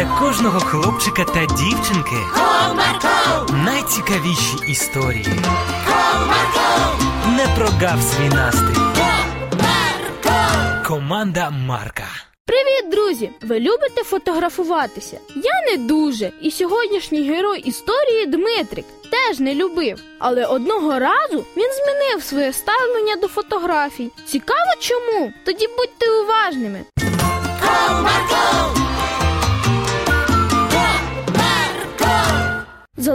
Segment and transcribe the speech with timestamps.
[0.00, 5.26] для кожного хлопчика та дівчинки Comarco, найцікавіші історії.
[5.88, 7.00] Comarco,
[7.36, 8.80] Не прогав свій настрій.
[8.96, 10.86] Comarco.
[10.86, 12.04] Команда Марка.
[12.46, 13.30] Привіт, друзі!
[13.42, 15.18] Ви любите фотографуватися?
[15.36, 20.00] Я не дуже, і сьогоднішній герой історії Дмитрик теж не любив.
[20.18, 24.10] Але одного разу він змінив своє ставлення до фотографій.
[24.26, 25.32] Цікаво чому?
[25.44, 26.84] Тоді будьте уважними.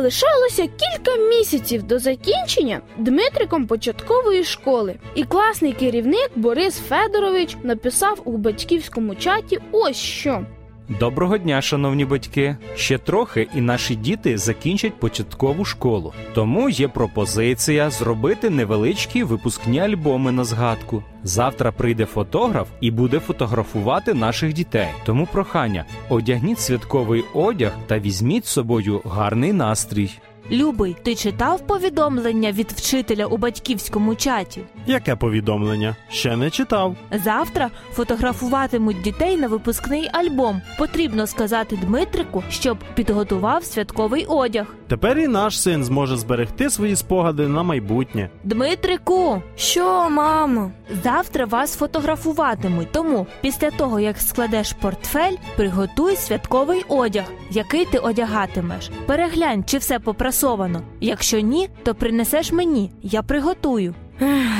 [0.06, 8.38] Залишалося кілька місяців до закінчення Дмитриком початкової школи, і класний керівник Борис Федорович написав у
[8.38, 10.46] батьківському чаті ось що.
[10.90, 12.58] Доброго дня, шановні батьки.
[12.76, 16.14] Ще трохи, і наші діти закінчать початкову школу.
[16.34, 21.04] Тому є пропозиція зробити невеличкі випускні альбоми на згадку.
[21.24, 24.88] Завтра прийде фотограф і буде фотографувати наших дітей.
[25.06, 30.12] Тому прохання: одягніть святковий одяг та візьміть з собою гарний настрій.
[30.52, 34.62] Любий, ти читав повідомлення від вчителя у батьківському чаті?
[34.88, 35.96] Яке повідомлення?
[36.10, 36.96] Ще не читав.
[37.24, 40.62] Завтра фотографуватимуть дітей на випускний альбом.
[40.78, 44.66] Потрібно сказати Дмитрику, щоб підготував святковий одяг.
[44.88, 48.30] Тепер і наш син зможе зберегти свої спогади на майбутнє.
[48.44, 50.72] Дмитрику, Що, мамо?
[51.04, 52.92] завтра вас фотографуватимуть.
[52.92, 58.90] Тому після того, як складеш портфель, приготуй святковий одяг, який ти одягатимеш.
[59.06, 60.82] Переглянь, чи все попрасовано.
[61.02, 63.94] Якщо ні, то принесеш мені, я приготую.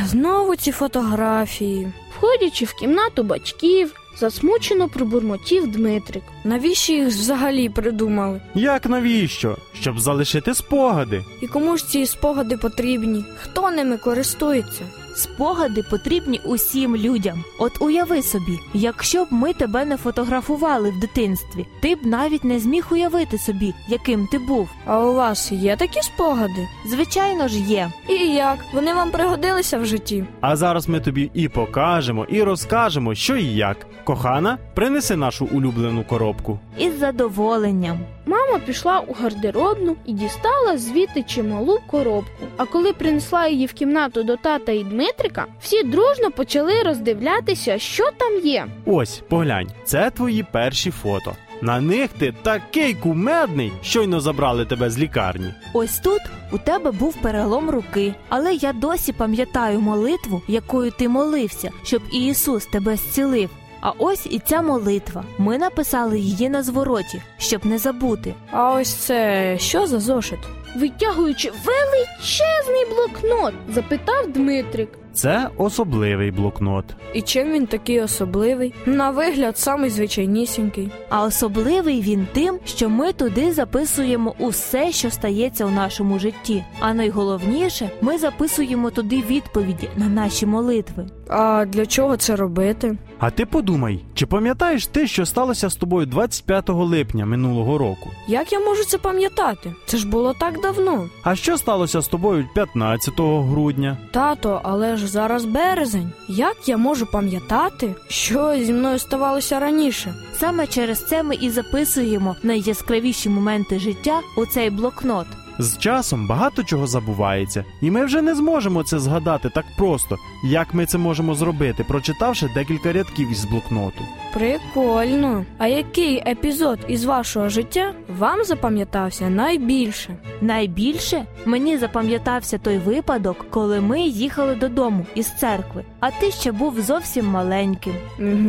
[0.06, 1.88] Знову ці фотографії.
[2.18, 6.24] Входячи в кімнату батьків, засмучено пробурмотів Дмитрик.
[6.44, 8.42] Навіщо їх взагалі придумали?
[8.56, 9.58] Як навіщо?
[9.82, 11.24] Щоб залишити спогади.
[11.42, 13.26] І кому ж ці спогади потрібні?
[13.42, 14.82] Хто ними користується?
[15.16, 17.44] Спогади потрібні усім людям.
[17.60, 22.60] От уяви собі, якщо б ми тебе не фотографували в дитинстві, ти б навіть не
[22.60, 24.70] зміг уявити собі, яким ти був.
[24.86, 26.68] А у вас є такі спогади?
[26.86, 27.92] Звичайно ж є.
[28.10, 28.58] І як?
[28.74, 30.26] Вони вам пригодилися в житті?
[30.42, 33.78] А зараз ми тобі і покажемо, і розкажемо, що і як.
[34.04, 36.60] Кохана, принеси нашу улюблену коробку.
[36.78, 38.00] Із задоволенням.
[38.26, 42.46] Мама пішла у гардеробну і дістала звідти чималу коробку.
[42.58, 48.10] А коли принесла її в кімнату до тата і Дмитрика, всі дружно почали роздивлятися, що
[48.18, 48.68] там є.
[48.86, 51.36] Ось, поглянь, це твої перші фото.
[51.62, 55.54] На них ти такий кумедний, щойно забрали тебе з лікарні.
[55.74, 56.22] Ось тут
[56.52, 62.66] у тебе був перелом руки, але я досі пам'ятаю молитву, якою ти молився, щоб Ісус
[62.66, 63.50] тебе зцілив.
[63.82, 65.24] А ось і ця молитва.
[65.38, 68.34] Ми написали її на звороті, щоб не забути.
[68.52, 70.40] А ось це що за зошит?
[70.76, 72.55] Витягуючи величезний
[72.90, 74.90] блокнот, запитав Дмитрик.
[75.16, 76.86] Це особливий блокнот.
[77.14, 78.74] І чим він такий особливий?
[78.86, 80.92] На вигляд, самий звичайнісінький.
[81.10, 86.64] А особливий він тим, що ми туди записуємо усе, що стається у нашому житті.
[86.80, 91.06] А найголовніше, ми записуємо туди відповіді на наші молитви.
[91.30, 92.98] А для чого це робити?
[93.20, 98.10] А ти подумай, чи пам'ятаєш ти, що сталося з тобою 25 липня минулого року?
[98.28, 99.74] Як я можу це пам'ятати?
[99.86, 101.10] Це ж було так давно.
[101.24, 103.98] А що сталося з тобою 15 грудня?
[104.12, 106.12] Тато, але ж зараз березень.
[106.28, 110.14] Як я можу пам'ятати, що зі мною ставалося раніше?
[110.40, 115.28] Саме через це ми і записуємо найяскравіші моменти життя у цей блокнот.
[115.60, 120.74] З часом багато чого забувається, і ми вже не зможемо це згадати так просто, як
[120.74, 124.02] ми це можемо зробити, прочитавши декілька рядків із блокноту.
[124.34, 125.46] Прикольно.
[125.58, 130.18] А який епізод із вашого життя вам запам'ятався найбільше?
[130.42, 136.82] Найбільше мені запам'ятався той випадок, коли ми їхали додому із церкви, а ти ще був
[136.82, 137.94] зовсім маленьким.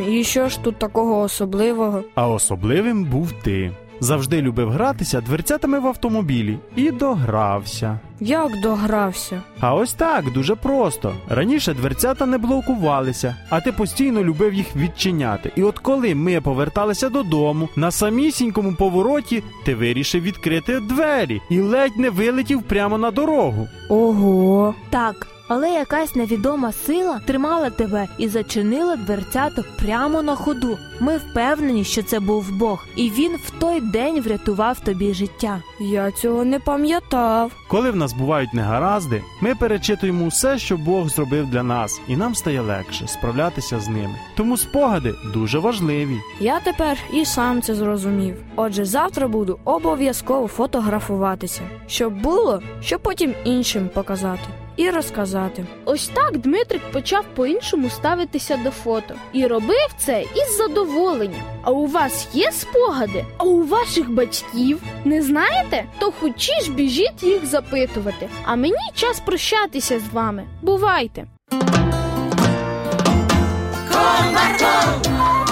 [0.09, 2.03] І що ж тут такого особливого?
[2.15, 3.73] А особливим був ти.
[4.01, 7.99] Завжди любив гратися дверцятами в автомобілі і догрався.
[8.21, 9.43] Як догрався?
[9.61, 11.15] А ось так, дуже просто.
[11.29, 15.53] Раніше дверцята не блокувалися, а ти постійно любив їх відчиняти.
[15.57, 21.97] І от коли ми поверталися додому, на самісінькому повороті ти вирішив відкрити двері і ледь
[21.97, 23.69] не вилетів прямо на дорогу.
[23.89, 24.75] Ого.
[24.91, 30.79] Так, але якась невідома сила тримала тебе і зачинила дверцята прямо на ходу.
[31.01, 35.63] Ми впевнені, що це був Бог, і він в той день врятував тобі життя.
[35.81, 37.53] Я цього не пам'ятав.
[37.69, 42.35] Коли в нас бувають негаразди, ми перечитуємо усе, що Бог зробив для нас, і нам
[42.35, 44.15] стає легше справлятися з ними.
[44.37, 46.21] Тому спогади дуже важливі.
[46.41, 48.37] Я тепер і сам це зрозумів.
[48.57, 55.67] Отже, завтра буду обов'язково фотографуватися, щоб було, що потім іншим показати і розказати.
[55.85, 61.43] Ось так Дмитрик почав по-іншому ставитися до фото і робив це із задоволенням.
[61.63, 63.25] А у вас є спогади?
[63.37, 65.85] А у ваших батьків не знаєте?
[65.99, 68.29] То хочі ж біжіть їх запитувати.
[68.45, 70.45] А мені час прощатися з вами.
[70.63, 71.27] Бувайте!
[73.91, 75.46] Con